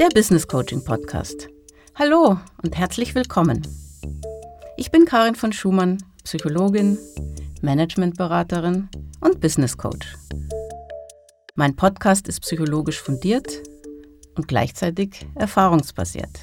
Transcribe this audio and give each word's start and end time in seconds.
Der 0.00 0.08
Business 0.12 0.48
Coaching 0.48 0.84
Podcast. 0.84 1.48
Hallo 1.94 2.36
und 2.64 2.76
herzlich 2.76 3.14
willkommen. 3.14 3.62
Ich 4.76 4.90
bin 4.90 5.04
Karin 5.04 5.36
von 5.36 5.52
Schumann, 5.52 6.02
Psychologin, 6.24 6.98
Managementberaterin 7.62 8.88
und 9.20 9.40
Business 9.40 9.78
Coach. 9.78 10.16
Mein 11.54 11.76
Podcast 11.76 12.26
ist 12.26 12.40
psychologisch 12.40 13.00
fundiert 13.00 13.62
und 14.34 14.48
gleichzeitig 14.48 15.26
erfahrungsbasiert. 15.36 16.40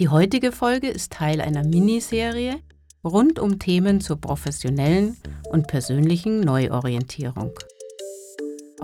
Die 0.00 0.08
heutige 0.08 0.50
Folge 0.50 0.88
ist 0.88 1.12
Teil 1.12 1.40
einer 1.40 1.62
Miniserie 1.62 2.56
rund 3.04 3.38
um 3.38 3.60
Themen 3.60 4.00
zur 4.00 4.20
professionellen 4.20 5.16
und 5.50 5.68
persönlichen 5.68 6.40
Neuorientierung. 6.40 7.52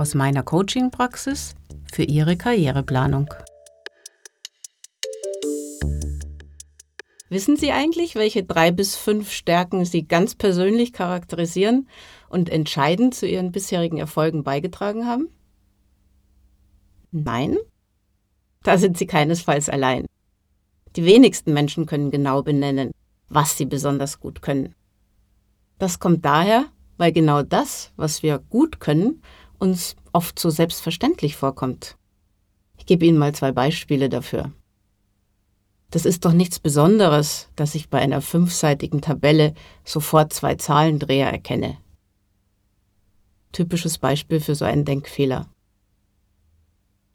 Aus 0.01 0.15
meiner 0.15 0.43
Coaching-Praxis 0.43 1.55
für 1.93 2.05
Ihre 2.05 2.35
Karriereplanung. 2.35 3.29
Wissen 7.29 7.59
Sie 7.59 7.71
eigentlich, 7.71 8.15
welche 8.15 8.43
drei 8.43 8.71
bis 8.71 8.97
fünf 8.97 9.31
Stärken 9.31 9.85
Sie 9.85 10.09
ganz 10.09 10.35
persönlich 10.35 10.95
charakterisieren 10.95 11.87
und 12.31 12.49
entscheidend 12.49 13.15
zu 13.15 13.27
Ihren 13.27 13.53
bisherigen 13.53 13.99
Erfolgen 13.99 14.43
beigetragen 14.43 15.07
haben? 15.07 15.29
Nein? 17.11 17.59
Da 18.63 18.79
sind 18.79 18.97
Sie 18.97 19.07
keinesfalls 19.07 19.69
allein. 19.69 20.07
Die 20.97 21.05
wenigsten 21.05 21.53
Menschen 21.53 21.85
können 21.85 22.11
genau 22.11 22.43
benennen, 22.43 22.93
was 23.29 23.59
sie 23.59 23.67
besonders 23.67 24.19
gut 24.19 24.41
können. 24.41 24.75
Das 25.79 25.99
kommt 25.99 26.25
daher, 26.25 26.65
weil 26.97 27.13
genau 27.13 27.43
das, 27.43 27.93
was 27.97 28.23
wir 28.23 28.39
gut 28.39 28.81
können, 28.81 29.21
uns 29.61 29.97
oft 30.13 30.39
so 30.39 30.51
selbstverständlich 30.51 31.37
vorkommt. 31.37 31.97
Ich 32.79 32.87
gebe 32.87 33.05
Ihnen 33.05 33.19
mal 33.19 33.35
zwei 33.35 33.53
Beispiele 33.53 34.09
dafür. 34.09 34.53
Das 35.91 36.05
ist 36.05 36.25
doch 36.25 36.33
nichts 36.33 36.61
Besonderes, 36.61 37.49
dass 37.57 37.75
ich 37.75 37.91
bei 37.91 37.99
einer 37.99 38.21
fünfseitigen 38.23 39.01
Tabelle 39.01 39.55
sofort 39.85 40.33
zwei 40.33 40.55
Zahlendreher 40.55 41.31
erkenne. 41.31 41.79
Typisches 43.53 43.99
Beispiel 43.99 44.41
für 44.41 44.55
so 44.55 44.65
einen 44.65 44.85
Denkfehler. 44.85 45.49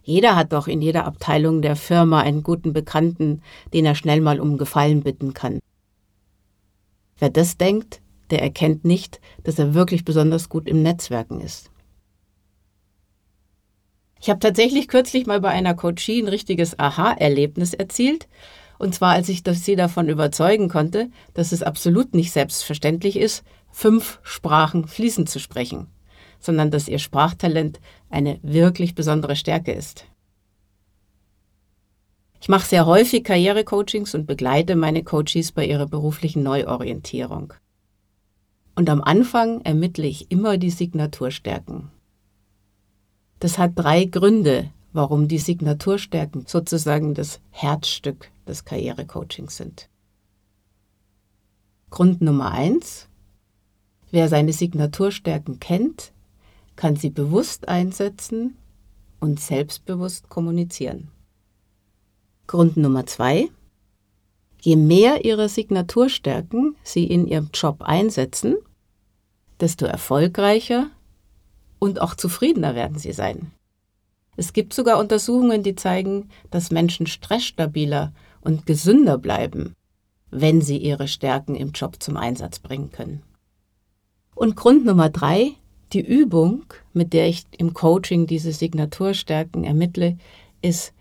Jeder 0.03 0.35
hat 0.35 0.53
doch 0.53 0.67
in 0.67 0.81
jeder 0.81 1.05
Abteilung 1.05 1.61
der 1.61 1.75
Firma 1.75 2.19
einen 2.19 2.43
guten 2.43 2.73
Bekannten, 2.73 3.41
den 3.73 3.85
er 3.85 3.95
schnell 3.95 4.21
mal 4.21 4.39
um 4.39 4.57
Gefallen 4.57 5.01
bitten 5.01 5.33
kann. 5.33 5.59
Wer 7.17 7.29
das 7.29 7.57
denkt, 7.57 8.01
der 8.29 8.41
erkennt 8.41 8.83
nicht, 8.85 9.21
dass 9.43 9.57
er 9.57 9.73
wirklich 9.73 10.03
besonders 10.03 10.49
gut 10.49 10.67
im 10.67 10.83
Netzwerken 10.83 11.39
ist. 11.39 11.71
Ich 14.21 14.29
habe 14.29 14.39
tatsächlich 14.39 14.87
kürzlich 14.87 15.25
mal 15.25 15.41
bei 15.41 15.49
einer 15.49 15.75
Coachie 15.75 16.21
ein 16.21 16.27
richtiges 16.27 16.79
Aha-Erlebnis 16.79 17.73
erzielt 17.73 18.27
und 18.77 18.93
zwar, 18.93 19.13
als 19.13 19.29
ich 19.29 19.43
sie 19.45 19.75
davon 19.75 20.09
überzeugen 20.09 20.69
konnte, 20.69 21.09
dass 21.33 21.51
es 21.51 21.63
absolut 21.63 22.13
nicht 22.13 22.31
selbstverständlich 22.31 23.17
ist, 23.17 23.43
fünf 23.71 24.19
Sprachen 24.23 24.87
fließend 24.87 25.29
zu 25.29 25.39
sprechen, 25.39 25.87
sondern 26.39 26.71
dass 26.71 26.87
ihr 26.87 26.99
Sprachtalent 26.99 27.79
eine 28.09 28.39
wirklich 28.41 28.95
besondere 28.95 29.35
Stärke 29.35 29.71
ist. 29.71 30.05
Ich 32.41 32.49
mache 32.49 32.67
sehr 32.67 32.85
häufig 32.85 33.23
Karrierecoachings 33.23 34.13
und 34.13 34.27
begleite 34.27 34.75
meine 34.75 35.03
Coaches 35.03 35.51
bei 35.51 35.65
ihrer 35.65 35.87
beruflichen 35.87 36.43
Neuorientierung. 36.43 37.53
Und 38.75 38.89
am 38.89 39.01
Anfang 39.01 39.61
ermittle 39.61 40.05
ich 40.05 40.29
immer 40.31 40.57
die 40.57 40.69
Signaturstärken. 40.69 41.91
Das 43.45 43.59
hat 43.59 43.73
drei 43.75 44.05
Gründe, 44.05 44.71
warum 44.91 45.27
die 45.27 45.37
Signaturstärken 45.37 46.45
sozusagen 46.47 47.13
das 47.13 47.39
Herzstück 47.51 48.31
des 48.47 48.65
Karrierecoachings 48.65 49.55
sind. 49.55 49.87
Grund 51.91 52.21
Nummer 52.21 52.49
eins. 52.49 53.07
Wer 54.09 54.29
seine 54.29 54.51
Signaturstärken 54.51 55.59
kennt, 55.59 56.11
kann 56.75 56.95
sie 56.95 57.11
bewusst 57.11 57.67
einsetzen 57.67 58.57
und 59.19 59.39
selbstbewusst 59.39 60.27
kommunizieren. 60.27 61.11
Grund 62.47 62.77
Nummer 62.77 63.05
zwei. 63.05 63.51
Je 64.59 64.75
mehr 64.75 65.23
Ihre 65.23 65.49
Signaturstärken 65.49 66.77
Sie 66.81 67.03
in 67.03 67.27
Ihrem 67.27 67.51
Job 67.53 67.83
einsetzen, 67.83 68.55
desto 69.59 69.85
erfolgreicher 69.85 70.89
und 71.79 72.01
auch 72.01 72.15
zufriedener 72.15 72.75
werden 72.75 72.97
Sie 72.97 73.11
sein. 73.11 73.51
Es 74.37 74.53
gibt 74.53 74.73
sogar 74.73 74.99
Untersuchungen, 74.99 75.63
die 75.63 75.75
zeigen, 75.75 76.29
dass 76.51 76.71
Menschen 76.71 77.07
stressstabiler 77.07 78.13
und 78.41 78.65
gesünder 78.65 79.17
bleiben, 79.17 79.75
wenn 80.29 80.61
sie 80.61 80.77
ihre 80.77 81.07
Stärken 81.07 81.55
im 81.55 81.71
Job 81.71 81.97
zum 82.01 82.17
Einsatz 82.17 82.59
bringen 82.59 82.91
können. 82.91 83.23
Und 84.35 84.55
Grund 84.57 84.85
Nummer 84.85 85.09
drei, 85.09 85.53
die 85.93 86.05
Übung, 86.05 86.65
mit 86.93 87.13
der 87.13 87.27
ich 87.27 87.45
im 87.57 87.73
Coaching 87.73 88.27
diese 88.27 88.51
Signaturstärken 88.51 89.63
ermittle, 89.63 90.17
ist 90.61 90.93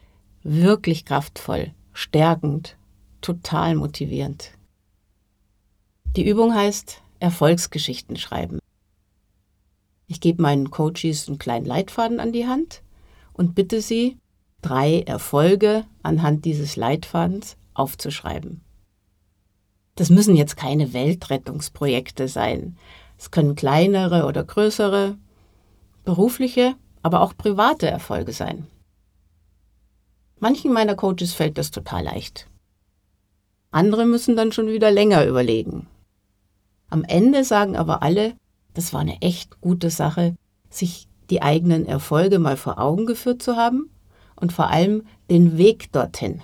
wirklich 0.45 1.05
kraftvoll, 1.05 1.73
stärkend, 1.93 2.77
total 3.21 3.75
motivierend. 3.75 4.53
Die 6.17 6.29
Übung 6.29 6.55
heißt 6.55 7.03
Erfolgsgeschichten 7.19 8.17
schreiben. 8.17 8.61
Ich 10.15 10.21
gebe 10.21 10.41
meinen 10.41 10.71
Coaches 10.71 11.27
einen 11.27 11.39
kleinen 11.39 11.67
Leitfaden 11.67 12.21
an 12.21 12.31
die 12.31 12.47
Hand 12.47 12.85
und 13.33 13.57
bitte 13.57 13.81
Sie, 13.81 14.17
drei 14.63 15.01
Erfolge 15.01 15.87
anhand 16.05 16.45
dieses 16.45 16.77
Leitfadens 16.77 17.57
aufzuschreiben. 17.75 18.61
Das 19.97 20.11
müssen 20.11 20.37
jetzt 20.37 20.57
keine 20.57 20.93
Weltrettungsprojekte 20.93 22.29
sein. 22.29 22.79
Es 23.19 23.33
können 23.33 23.57
kleinere 23.57 24.27
oder 24.27 24.45
größere, 24.45 25.19
berufliche, 26.05 26.77
aber 27.03 27.21
auch 27.21 27.37
private 27.37 27.89
Erfolge 27.89 28.33
sein. 28.33 28.69
Manchen 30.39 30.73
meiner 30.73 30.95
Coaches 30.95 31.33
fällt 31.33 31.59
das 31.59 31.73
total 31.73 32.05
leicht. 32.05 32.49
Andere 33.73 34.07
müssen 34.07 34.37
dann 34.37 34.53
schon 34.53 34.69
wieder 34.69 34.93
länger 34.93 35.27
überlegen. 35.27 35.89
Am 36.89 37.03
Ende 37.03 37.43
sagen 37.43 37.75
aber 37.75 38.05
alle, 38.05 38.37
das 38.75 38.93
war 38.93 39.01
eine 39.01 39.21
echt 39.23 39.61
gute 39.61 39.91
Sache, 39.91 40.35
sich 40.69 41.09
die 41.31 41.43
eigenen 41.43 41.87
Erfolge 41.87 42.39
mal 42.39 42.57
vor 42.57 42.79
Augen 42.79 43.07
geführt 43.07 43.43
zu 43.43 43.57
haben 43.57 43.89
und 44.37 44.53
vor 44.53 44.69
allem 44.69 45.05
den 45.31 45.57
Weg 45.57 45.91
dorthin. 45.93 46.43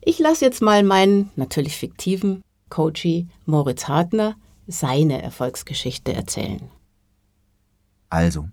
Ich 0.00 0.18
lasse 0.18 0.44
jetzt 0.44 0.62
mal 0.62 0.82
meinen 0.82 1.30
natürlich 1.36 1.76
fiktiven 1.76 2.42
Coachie 2.70 3.28
Moritz 3.44 3.86
Hartner 3.88 4.36
seine 4.66 5.22
Erfolgsgeschichte 5.22 6.12
erzählen. 6.12 6.70
Also, 8.08 8.48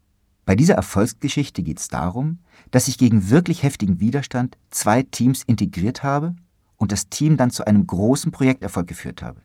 bei 0.46 0.56
dieser 0.56 0.74
Erfolgsgeschichte 0.74 1.64
geht 1.64 1.80
es 1.80 1.88
darum, 1.88 2.40
dass 2.72 2.88
ich 2.88 2.98
gegen 2.98 3.30
wirklich 3.30 3.64
heftigen 3.64 4.00
Widerstand 4.00 4.58
zwei 4.72 5.04
Teams 5.04 5.44
integriert 5.44 6.04
habe 6.04 6.36
und 6.78 6.92
das 6.92 7.10
Team 7.10 7.38
dann 7.38 7.52
zu 7.52 7.66
einem 7.66 7.86
großen 7.86 8.32
Projekterfolg 8.32 8.88
geführt 8.88 9.22
habe. 9.22 9.42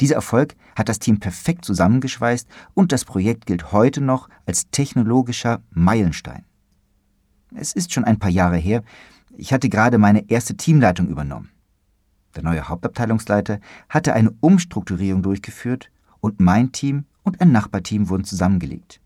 Dieser 0.00 0.14
Erfolg 0.14 0.56
hat 0.76 0.88
das 0.88 0.98
Team 0.98 1.20
perfekt 1.20 1.64
zusammengeschweißt 1.64 2.48
und 2.74 2.92
das 2.92 3.04
Projekt 3.04 3.46
gilt 3.46 3.72
heute 3.72 4.00
noch 4.00 4.28
als 4.46 4.70
technologischer 4.70 5.62
Meilenstein. 5.70 6.44
Es 7.54 7.72
ist 7.72 7.92
schon 7.92 8.04
ein 8.04 8.18
paar 8.18 8.30
Jahre 8.30 8.56
her, 8.56 8.82
ich 9.36 9.52
hatte 9.52 9.68
gerade 9.68 9.98
meine 9.98 10.28
erste 10.30 10.56
Teamleitung 10.56 11.08
übernommen. 11.08 11.50
Der 12.34 12.42
neue 12.42 12.68
Hauptabteilungsleiter 12.68 13.60
hatte 13.88 14.14
eine 14.14 14.30
Umstrukturierung 14.40 15.22
durchgeführt 15.22 15.90
und 16.20 16.40
mein 16.40 16.72
Team 16.72 17.04
und 17.22 17.40
ein 17.40 17.52
Nachbarteam 17.52 18.08
wurden 18.08 18.24
zusammengelegt. 18.24 19.00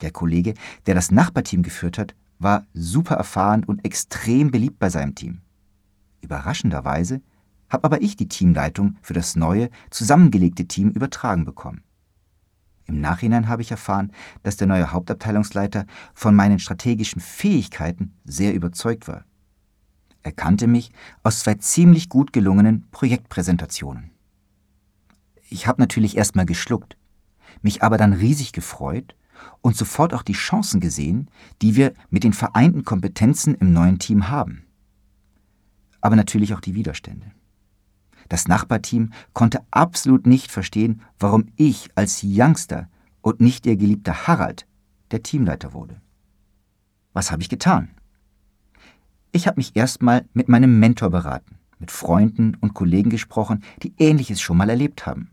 Der 0.00 0.10
Kollege, 0.10 0.54
der 0.86 0.94
das 0.94 1.10
Nachbarteam 1.10 1.62
geführt 1.62 1.98
hat, 1.98 2.14
war 2.38 2.66
super 2.74 3.14
erfahren 3.14 3.64
und 3.64 3.84
extrem 3.84 4.50
beliebt 4.50 4.78
bei 4.78 4.90
seinem 4.90 5.14
Team. 5.14 5.40
Überraschenderweise 6.20 7.22
habe 7.74 7.84
aber 7.84 8.02
ich 8.02 8.14
die 8.16 8.28
Teamleitung 8.28 8.96
für 9.02 9.14
das 9.14 9.34
neue, 9.34 9.68
zusammengelegte 9.90 10.66
Team 10.66 10.90
übertragen 10.90 11.44
bekommen. 11.44 11.82
Im 12.86 13.00
Nachhinein 13.00 13.48
habe 13.48 13.62
ich 13.62 13.72
erfahren, 13.72 14.12
dass 14.44 14.56
der 14.56 14.68
neue 14.68 14.92
Hauptabteilungsleiter 14.92 15.84
von 16.14 16.36
meinen 16.36 16.60
strategischen 16.60 17.20
Fähigkeiten 17.20 18.14
sehr 18.24 18.54
überzeugt 18.54 19.08
war. 19.08 19.24
Er 20.22 20.30
kannte 20.30 20.68
mich 20.68 20.92
aus 21.24 21.40
zwei 21.40 21.54
ziemlich 21.54 22.08
gut 22.08 22.32
gelungenen 22.32 22.86
Projektpräsentationen. 22.92 24.12
Ich 25.50 25.66
habe 25.66 25.82
natürlich 25.82 26.16
erstmal 26.16 26.46
geschluckt, 26.46 26.96
mich 27.60 27.82
aber 27.82 27.98
dann 27.98 28.12
riesig 28.12 28.52
gefreut 28.52 29.16
und 29.62 29.76
sofort 29.76 30.14
auch 30.14 30.22
die 30.22 30.32
Chancen 30.32 30.78
gesehen, 30.78 31.28
die 31.60 31.74
wir 31.74 31.92
mit 32.08 32.22
den 32.22 32.34
vereinten 32.34 32.84
Kompetenzen 32.84 33.56
im 33.56 33.72
neuen 33.72 33.98
Team 33.98 34.28
haben. 34.28 34.62
Aber 36.00 36.14
natürlich 36.14 36.54
auch 36.54 36.60
die 36.60 36.76
Widerstände. 36.76 37.32
Das 38.34 38.48
Nachbarteam 38.48 39.12
konnte 39.32 39.60
absolut 39.70 40.26
nicht 40.26 40.50
verstehen, 40.50 41.02
warum 41.20 41.46
ich 41.54 41.90
als 41.94 42.22
Youngster 42.24 42.88
und 43.20 43.40
nicht 43.40 43.64
ihr 43.64 43.76
geliebter 43.76 44.26
Harald 44.26 44.66
der 45.12 45.22
Teamleiter 45.22 45.72
wurde. 45.72 46.00
Was 47.12 47.30
habe 47.30 47.42
ich 47.42 47.48
getan? 47.48 47.90
Ich 49.30 49.46
habe 49.46 49.60
mich 49.60 49.76
erstmal 49.76 50.24
mit 50.32 50.48
meinem 50.48 50.80
Mentor 50.80 51.10
beraten, 51.10 51.58
mit 51.78 51.92
Freunden 51.92 52.56
und 52.60 52.74
Kollegen 52.74 53.08
gesprochen, 53.08 53.62
die 53.84 53.94
Ähnliches 53.98 54.40
schon 54.40 54.56
mal 54.56 54.68
erlebt 54.68 55.06
haben. 55.06 55.30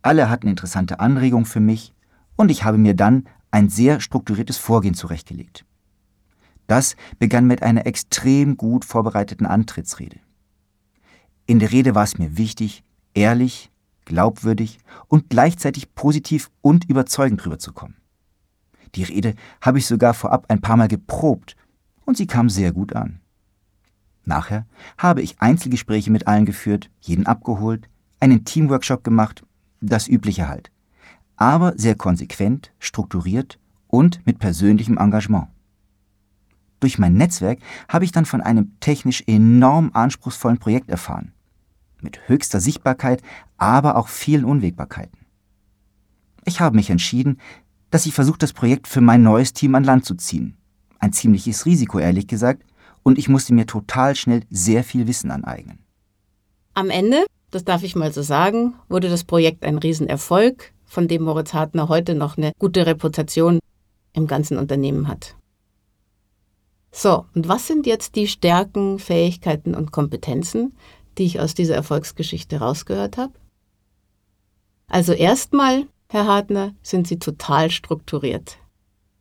Alle 0.00 0.30
hatten 0.30 0.46
interessante 0.46 1.00
Anregungen 1.00 1.44
für 1.44 1.58
mich 1.58 1.92
und 2.36 2.52
ich 2.52 2.62
habe 2.62 2.78
mir 2.78 2.94
dann 2.94 3.24
ein 3.50 3.68
sehr 3.68 3.98
strukturiertes 3.98 4.58
Vorgehen 4.58 4.94
zurechtgelegt. 4.94 5.64
Das 6.68 6.94
begann 7.18 7.48
mit 7.48 7.64
einer 7.64 7.84
extrem 7.84 8.56
gut 8.56 8.84
vorbereiteten 8.84 9.46
Antrittsrede. 9.46 10.20
In 11.46 11.60
der 11.60 11.70
Rede 11.70 11.94
war 11.94 12.02
es 12.02 12.18
mir 12.18 12.36
wichtig, 12.36 12.82
ehrlich, 13.14 13.70
glaubwürdig 14.04 14.78
und 15.06 15.30
gleichzeitig 15.30 15.94
positiv 15.94 16.50
und 16.60 16.88
überzeugend 16.88 17.44
rüberzukommen. 17.46 17.96
Die 18.94 19.04
Rede 19.04 19.34
habe 19.60 19.78
ich 19.78 19.86
sogar 19.86 20.14
vorab 20.14 20.46
ein 20.48 20.60
paar 20.60 20.76
Mal 20.76 20.88
geprobt 20.88 21.56
und 22.04 22.16
sie 22.16 22.26
kam 22.26 22.48
sehr 22.48 22.72
gut 22.72 22.94
an. 22.94 23.20
Nachher 24.24 24.66
habe 24.98 25.22
ich 25.22 25.40
Einzelgespräche 25.40 26.10
mit 26.10 26.26
allen 26.26 26.46
geführt, 26.46 26.90
jeden 27.00 27.26
abgeholt, 27.26 27.88
einen 28.18 28.44
Teamworkshop 28.44 29.04
gemacht, 29.04 29.44
das 29.80 30.08
übliche 30.08 30.48
halt. 30.48 30.72
Aber 31.36 31.74
sehr 31.76 31.94
konsequent, 31.94 32.72
strukturiert 32.80 33.60
und 33.86 34.26
mit 34.26 34.40
persönlichem 34.40 34.98
Engagement. 34.98 35.48
Durch 36.80 36.98
mein 36.98 37.14
Netzwerk 37.14 37.60
habe 37.88 38.04
ich 38.04 38.12
dann 38.12 38.24
von 38.24 38.40
einem 38.40 38.78
technisch 38.80 39.22
enorm 39.26 39.90
anspruchsvollen 39.92 40.58
Projekt 40.58 40.90
erfahren. 40.90 41.32
Mit 42.06 42.28
höchster 42.28 42.60
Sichtbarkeit, 42.60 43.20
aber 43.56 43.96
auch 43.96 44.06
vielen 44.06 44.44
Unwägbarkeiten. 44.44 45.26
Ich 46.44 46.60
habe 46.60 46.76
mich 46.76 46.88
entschieden, 46.88 47.40
dass 47.90 48.06
ich 48.06 48.14
versuche, 48.14 48.38
das 48.38 48.52
Projekt 48.52 48.86
für 48.86 49.00
mein 49.00 49.24
neues 49.24 49.52
Team 49.52 49.74
an 49.74 49.82
Land 49.82 50.04
zu 50.04 50.14
ziehen. 50.14 50.56
Ein 51.00 51.12
ziemliches 51.12 51.66
Risiko, 51.66 51.98
ehrlich 51.98 52.28
gesagt, 52.28 52.62
und 53.02 53.18
ich 53.18 53.28
musste 53.28 53.54
mir 53.54 53.66
total 53.66 54.14
schnell 54.14 54.44
sehr 54.50 54.84
viel 54.84 55.08
Wissen 55.08 55.32
aneignen. 55.32 55.80
Am 56.74 56.90
Ende, 56.90 57.26
das 57.50 57.64
darf 57.64 57.82
ich 57.82 57.96
mal 57.96 58.12
so 58.12 58.22
sagen, 58.22 58.74
wurde 58.88 59.08
das 59.08 59.24
Projekt 59.24 59.64
ein 59.64 59.78
Riesenerfolg, 59.78 60.72
von 60.84 61.08
dem 61.08 61.24
Moritz 61.24 61.54
Hartner 61.54 61.88
heute 61.88 62.14
noch 62.14 62.36
eine 62.36 62.52
gute 62.60 62.86
Reputation 62.86 63.58
im 64.12 64.28
ganzen 64.28 64.58
Unternehmen 64.58 65.08
hat. 65.08 65.34
So, 66.92 67.26
und 67.34 67.48
was 67.48 67.66
sind 67.66 67.84
jetzt 67.84 68.14
die 68.14 68.28
Stärken, 68.28 69.00
Fähigkeiten 69.00 69.74
und 69.74 69.90
Kompetenzen, 69.90 70.72
die 71.18 71.24
ich 71.24 71.40
aus 71.40 71.54
dieser 71.54 71.74
Erfolgsgeschichte 71.74 72.58
rausgehört 72.58 73.16
habe? 73.16 73.32
Also 74.88 75.12
erstmal 75.12 75.86
Herr 76.08 76.26
Hartner, 76.26 76.74
sind 76.82 77.08
Sie 77.08 77.18
total 77.18 77.70
strukturiert. 77.70 78.58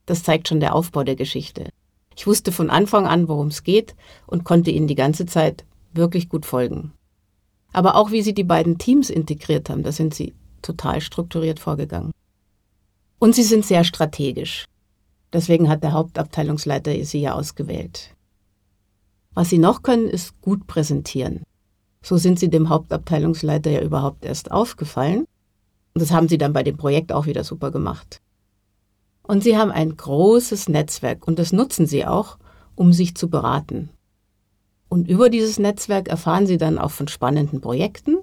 Das 0.05 0.21
zeigt 0.21 0.47
schon 0.47 0.59
der 0.59 0.75
Aufbau 0.75 1.03
der 1.03 1.15
Geschichte. 1.15 1.69
Ich 2.15 2.27
wusste 2.27 2.51
von 2.51 2.69
Anfang 2.69 3.07
an, 3.07 3.27
worum 3.27 3.47
es 3.47 3.63
geht 3.63 3.95
und 4.27 4.43
konnte 4.43 4.69
Ihnen 4.69 4.87
die 4.87 4.95
ganze 4.95 5.25
Zeit 5.25 5.65
wirklich 5.93 6.29
gut 6.29 6.45
folgen. 6.45 6.93
Aber 7.73 7.95
auch 7.95 8.11
wie 8.11 8.21
Sie 8.21 8.33
die 8.33 8.43
beiden 8.43 8.77
Teams 8.77 9.09
integriert 9.09 9.69
haben, 9.69 9.83
da 9.83 9.91
sind 9.91 10.13
Sie 10.13 10.35
total 10.61 11.01
strukturiert 11.01 11.59
vorgegangen. 11.59 12.11
Und 13.17 13.33
Sie 13.33 13.43
sind 13.43 13.65
sehr 13.65 13.83
strategisch. 13.83 14.65
Deswegen 15.33 15.67
hat 15.69 15.83
der 15.83 15.93
Hauptabteilungsleiter 15.93 17.03
Sie 17.03 17.21
ja 17.21 17.33
ausgewählt. 17.33 18.15
Was 19.33 19.49
Sie 19.49 19.57
noch 19.57 19.81
können, 19.81 20.07
ist 20.07 20.39
gut 20.41 20.67
präsentieren. 20.67 21.43
So 22.05 22.17
sind 22.17 22.37
Sie 22.37 22.49
dem 22.51 22.69
Hauptabteilungsleiter 22.69 23.71
ja 23.71 23.81
überhaupt 23.81 24.25
erst 24.25 24.51
aufgefallen 24.51 25.25
und 25.95 26.01
das 26.01 26.11
haben 26.11 26.27
sie 26.27 26.37
dann 26.37 26.53
bei 26.53 26.61
dem 26.61 26.77
Projekt 26.77 27.11
auch 27.11 27.25
wieder 27.25 27.43
super 27.43 27.71
gemacht. 27.71 28.21
Und 29.23 29.43
sie 29.43 29.57
haben 29.57 29.71
ein 29.71 29.97
großes 29.97 30.69
Netzwerk 30.69 31.25
und 31.25 31.39
das 31.39 31.51
nutzen 31.51 31.87
sie 31.87 32.05
auch, 32.05 32.37
um 32.75 32.93
sich 32.93 33.15
zu 33.15 33.27
beraten. 33.27 33.89
Und 34.87 35.09
über 35.09 35.31
dieses 35.31 35.57
Netzwerk 35.57 36.07
erfahren 36.07 36.45
sie 36.45 36.59
dann 36.59 36.77
auch 36.77 36.91
von 36.91 37.07
spannenden 37.07 37.59
Projekten 37.59 38.17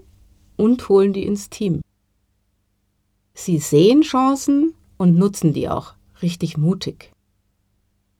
und 0.57 0.89
holen 0.89 1.13
die 1.13 1.27
ins 1.27 1.51
Team. 1.51 1.81
Sie 3.35 3.59
sehen 3.59 4.03
Chancen 4.03 4.75
und 4.97 5.17
nutzen 5.17 5.55
die 5.55 5.69
auch 5.69 5.95
richtig 6.23 6.57
mutig. 6.57 7.11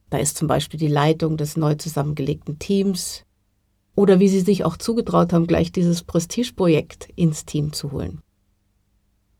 Da 0.09 0.17
ist 0.17 0.35
zum 0.35 0.49
Beispiel 0.49 0.77
die 0.77 0.87
Leitung 0.87 1.37
des 1.37 1.55
neu 1.55 1.75
zusammengelegten 1.75 2.59
Teams 2.59 3.23
oder 3.95 4.19
wie 4.19 4.27
sie 4.27 4.41
sich 4.41 4.65
auch 4.65 4.77
zugetraut 4.77 5.33
haben, 5.33 5.47
gleich 5.47 5.71
dieses 5.71 6.03
Prestigeprojekt 6.03 7.09
ins 7.15 7.45
Team 7.45 7.73
zu 7.73 7.91
holen. 7.91 8.21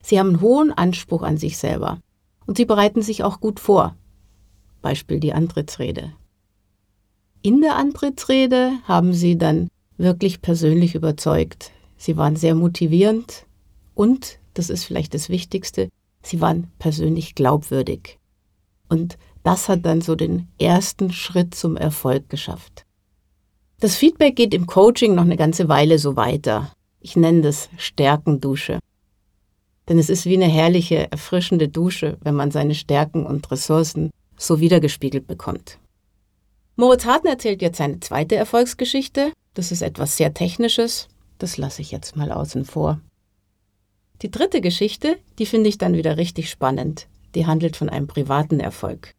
Sie 0.02 0.20
haben 0.20 0.30
einen 0.30 0.42
hohen 0.42 0.72
Anspruch 0.72 1.24
an 1.24 1.38
sich 1.38 1.58
selber 1.58 2.00
und 2.46 2.58
sie 2.58 2.66
bereiten 2.66 3.02
sich 3.02 3.24
auch 3.24 3.40
gut 3.40 3.60
vor. 3.60 3.96
Beispiel 4.82 5.20
die 5.20 5.34
Antrittsrede. 5.34 6.14
In 7.42 7.62
der 7.62 7.76
Antrittsrede 7.76 8.74
haben 8.86 9.14
sie 9.14 9.38
dann 9.38 9.70
wirklich 9.98 10.42
persönlich 10.42 10.96
überzeugt. 10.96 11.72
Sie 11.98 12.18
waren 12.18 12.36
sehr 12.36 12.56
motivierend 12.56 13.46
und, 13.96 14.40
das 14.54 14.70
ist 14.70 14.84
vielleicht 14.84 15.14
das 15.14 15.30
Wichtigste, 15.30 15.90
sie 16.22 16.42
waren 16.42 16.68
persönlich 16.80 17.36
glaubwürdig. 17.36 18.20
Und 18.90 19.18
das 19.44 19.70
hat 19.70 19.86
dann 19.86 20.02
so 20.02 20.16
den 20.16 20.48
ersten 20.60 21.12
Schritt 21.12 21.56
zum 21.56 21.78
Erfolg 21.78 22.30
geschafft. 22.30 22.86
Das 23.84 23.98
Feedback 23.98 24.38
geht 24.38 24.54
im 24.54 24.66
Coaching 24.66 25.14
noch 25.14 25.26
eine 25.26 25.36
ganze 25.36 25.68
Weile 25.68 26.00
so 26.00 26.16
weiter. 26.16 26.72
Ich 27.02 27.18
nenne 27.18 27.42
das 27.42 27.68
Stärkendusche. 27.76 28.80
Denn 29.90 30.00
es 30.00 30.10
ist 30.10 30.24
wie 30.24 30.36
eine 30.36 30.48
herrliche, 30.48 31.12
erfrischende 31.12 31.68
Dusche, 31.68 32.18
wenn 32.22 32.34
man 32.34 32.50
seine 32.50 32.76
Stärken 32.76 33.26
und 33.26 33.52
Ressourcen 33.52 34.10
so 34.38 34.62
wiedergespiegelt 34.62 35.28
bekommt. 35.28 35.80
Moritz 36.78 37.04
Hartner 37.04 37.32
erzählt 37.32 37.62
jetzt 37.62 37.78
seine 37.78 38.00
zweite 38.00 38.38
Erfolgsgeschichte. 38.38 39.34
Das 39.54 39.74
ist 39.74 39.82
etwas 39.82 40.16
sehr 40.16 40.34
Technisches. 40.34 41.10
Das 41.38 41.58
lasse 41.58 41.82
ich 41.82 41.92
jetzt 41.92 42.16
mal 42.16 42.32
außen 42.32 42.64
vor. 42.64 43.02
Die 44.22 44.32
dritte 44.32 44.62
Geschichte, 44.62 45.18
die 45.40 45.46
finde 45.46 45.68
ich 45.68 45.78
dann 45.78 45.96
wieder 45.96 46.16
richtig 46.16 46.50
spannend. 46.50 47.08
Die 47.36 47.48
handelt 47.48 47.76
von 47.76 47.90
einem 47.90 48.08
privaten 48.08 48.62
Erfolg. 48.62 49.14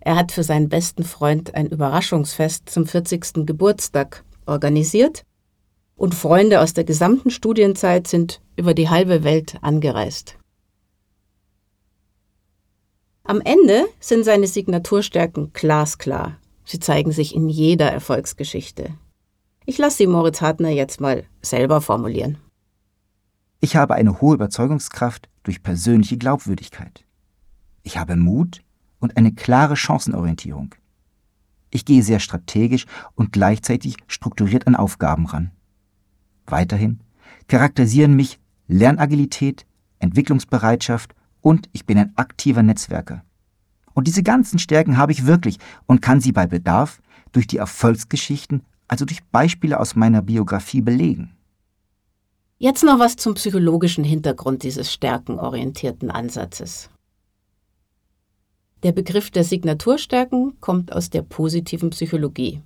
Er 0.00 0.16
hat 0.16 0.32
für 0.32 0.42
seinen 0.42 0.68
besten 0.68 1.04
Freund 1.04 1.54
ein 1.54 1.66
Überraschungsfest 1.66 2.68
zum 2.68 2.86
40. 2.86 3.46
Geburtstag 3.46 4.24
organisiert 4.46 5.24
und 5.96 6.14
Freunde 6.14 6.60
aus 6.60 6.72
der 6.72 6.84
gesamten 6.84 7.30
Studienzeit 7.30 8.06
sind 8.06 8.40
über 8.56 8.74
die 8.74 8.88
halbe 8.88 9.24
Welt 9.24 9.58
angereist. 9.60 10.38
Am 13.24 13.42
Ende 13.42 13.86
sind 14.00 14.24
seine 14.24 14.46
Signaturstärken 14.46 15.52
glasklar. 15.52 16.38
Sie 16.64 16.78
zeigen 16.78 17.12
sich 17.12 17.34
in 17.34 17.48
jeder 17.48 17.90
Erfolgsgeschichte. 17.90 18.94
Ich 19.66 19.76
lasse 19.76 19.98
sie 19.98 20.06
Moritz 20.06 20.40
Hartner 20.40 20.70
jetzt 20.70 21.00
mal 21.00 21.24
selber 21.42 21.82
formulieren. 21.82 22.38
Ich 23.60 23.76
habe 23.76 23.94
eine 23.96 24.20
hohe 24.20 24.34
Überzeugungskraft 24.34 25.28
durch 25.42 25.62
persönliche 25.62 26.16
Glaubwürdigkeit. 26.16 27.04
Ich 27.82 27.98
habe 27.98 28.16
Mut 28.16 28.62
und 28.98 29.16
eine 29.16 29.32
klare 29.32 29.76
Chancenorientierung. 29.76 30.74
Ich 31.70 31.84
gehe 31.84 32.02
sehr 32.02 32.20
strategisch 32.20 32.86
und 33.14 33.32
gleichzeitig 33.32 33.96
strukturiert 34.06 34.66
an 34.66 34.74
Aufgaben 34.74 35.26
ran. 35.26 35.50
Weiterhin 36.46 37.00
charakterisieren 37.46 38.14
mich 38.14 38.38
Lernagilität, 38.68 39.66
Entwicklungsbereitschaft 39.98 41.14
und 41.40 41.68
ich 41.72 41.86
bin 41.86 41.98
ein 41.98 42.12
aktiver 42.16 42.62
Netzwerker. 42.62 43.22
Und 43.94 44.06
diese 44.06 44.22
ganzen 44.22 44.58
Stärken 44.58 44.96
habe 44.96 45.12
ich 45.12 45.26
wirklich 45.26 45.58
und 45.86 46.02
kann 46.02 46.20
sie 46.20 46.32
bei 46.32 46.46
Bedarf 46.46 47.00
durch 47.32 47.46
die 47.46 47.56
Erfolgsgeschichten, 47.58 48.62
also 48.86 49.04
durch 49.04 49.24
Beispiele 49.24 49.78
aus 49.80 49.96
meiner 49.96 50.22
Biografie 50.22 50.80
belegen. 50.80 51.34
Jetzt 52.58 52.82
noch 52.82 52.98
was 52.98 53.16
zum 53.16 53.34
psychologischen 53.34 54.04
Hintergrund 54.04 54.62
dieses 54.62 54.92
stärkenorientierten 54.92 56.10
Ansatzes. 56.10 56.90
Der 58.84 58.92
Begriff 58.92 59.30
der 59.30 59.42
Signaturstärken 59.42 60.60
kommt 60.60 60.92
aus 60.92 61.10
der 61.10 61.22
positiven 61.22 61.90
Psychologie. 61.90 62.62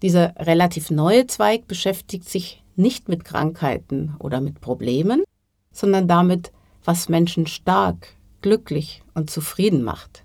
Dieser 0.00 0.34
relativ 0.36 0.90
neue 0.90 1.26
Zweig 1.26 1.68
beschäftigt 1.68 2.28
sich 2.28 2.62
nicht 2.76 3.08
mit 3.08 3.24
Krankheiten 3.24 4.14
oder 4.18 4.40
mit 4.40 4.62
Problemen, 4.62 5.22
sondern 5.70 6.08
damit, 6.08 6.50
was 6.82 7.10
Menschen 7.10 7.46
stark, 7.46 8.14
glücklich 8.40 9.02
und 9.12 9.28
zufrieden 9.28 9.82
macht. 9.82 10.24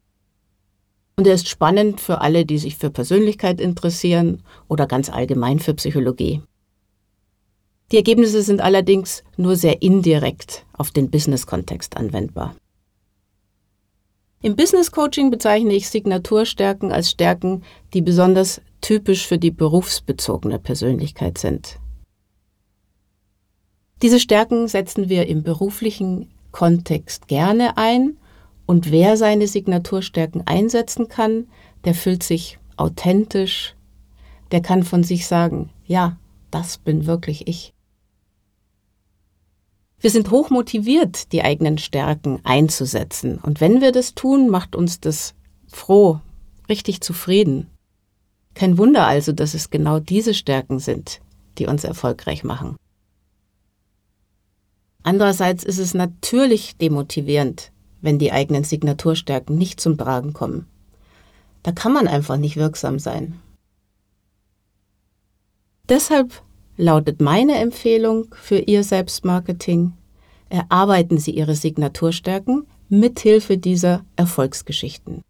Und 1.15 1.25
er 1.25 1.33
ist 1.33 1.47
spannend 1.47 2.01
für 2.01 2.21
alle, 2.21 2.45
die 2.45 2.57
sich 2.57 2.75
für 2.75 2.89
Persönlichkeit 2.89 3.59
interessieren 3.59 4.43
oder 4.67 4.85
ganz 4.85 5.09
allgemein 5.09 5.59
für 5.59 5.73
Psychologie. 5.73 6.41
Die 7.91 7.95
Ergebnisse 7.95 8.41
sind 8.41 8.59
allerdings 8.59 9.23
nur 9.37 9.55
sehr 9.55 9.81
indirekt 9.81 10.65
auf 10.73 10.91
den 10.91 11.09
Business-Kontext 11.09 11.95
anwendbar. 11.95 12.55
Im 14.41 14.55
Business 14.55 14.91
Coaching 14.91 15.31
bezeichne 15.31 15.73
ich 15.73 15.89
Signaturstärken 15.89 16.91
als 16.91 17.09
Stärken, 17.09 17.63
die 17.93 18.01
besonders 18.01 18.61
typisch 18.81 19.25
für 19.25 19.39
die 19.39 19.51
berufsbezogene 19.51 20.59
Persönlichkeit 20.59 21.37
sind. 21.37 21.79
Diese 24.03 24.19
Stärken 24.19 24.67
setzen 24.67 25.09
wir 25.09 25.27
im 25.27 25.41
beruflichen 25.41 26.29
Kontext 26.51 27.27
gerne 27.27 27.77
ein 27.77 28.17
und 28.65 28.91
wer 28.91 29.17
seine 29.17 29.47
Signaturstärken 29.47 30.45
einsetzen 30.45 31.07
kann, 31.07 31.47
der 31.85 31.93
fühlt 31.93 32.23
sich 32.23 32.59
authentisch, 32.75 33.75
der 34.51 34.61
kann 34.61 34.83
von 34.83 35.03
sich 35.03 35.27
sagen, 35.27 35.69
ja, 35.85 36.17
das 36.51 36.77
bin 36.77 37.05
wirklich 37.05 37.47
ich. 37.47 37.73
Wir 39.99 40.11
sind 40.11 40.29
hoch 40.29 40.51
motiviert, 40.51 41.31
die 41.31 41.43
eigenen 41.43 41.79
Stärken 41.79 42.39
einzusetzen. 42.43 43.39
Und 43.39 43.61
wenn 43.61 43.81
wir 43.81 43.91
das 43.91 44.13
tun, 44.13 44.47
macht 44.49 44.75
uns 44.75 44.99
das 44.99 45.33
froh, 45.67 46.19
richtig 46.69 47.01
zufrieden. 47.01 47.67
Kein 48.53 48.77
Wunder 48.77 49.07
also, 49.07 49.31
dass 49.31 49.53
es 49.53 49.69
genau 49.69 49.99
diese 49.99 50.33
Stärken 50.33 50.79
sind, 50.79 51.19
die 51.57 51.65
uns 51.65 51.83
erfolgreich 51.83 52.43
machen. 52.43 52.75
Andererseits 55.07 55.63
ist 55.63 55.77
es 55.77 55.93
natürlich 55.93 56.75
demotivierend, 56.75 57.71
wenn 58.01 58.19
die 58.19 58.33
eigenen 58.33 58.65
Signaturstärken 58.65 59.57
nicht 59.57 59.79
zum 59.79 59.97
Tragen 59.97 60.33
kommen. 60.33 60.67
Da 61.63 61.71
kann 61.71 61.93
man 61.93 62.09
einfach 62.09 62.35
nicht 62.35 62.57
wirksam 62.57 62.99
sein. 62.99 63.39
Deshalb 65.87 66.43
lautet 66.75 67.21
meine 67.21 67.55
Empfehlung 67.55 68.35
für 68.35 68.57
Ihr 68.57 68.83
Selbstmarketing, 68.83 69.93
erarbeiten 70.49 71.19
Sie 71.19 71.31
Ihre 71.31 71.55
Signaturstärken 71.55 72.67
mithilfe 72.89 73.57
dieser 73.57 74.03
Erfolgsgeschichten. 74.17 75.21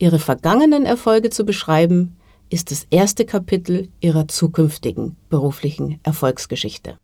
Ihre 0.00 0.18
vergangenen 0.18 0.84
Erfolge 0.84 1.30
zu 1.30 1.44
beschreiben, 1.44 2.16
ist 2.50 2.72
das 2.72 2.88
erste 2.90 3.24
Kapitel 3.24 3.86
Ihrer 4.00 4.26
zukünftigen 4.26 5.14
beruflichen 5.28 6.00
Erfolgsgeschichte. 6.02 6.98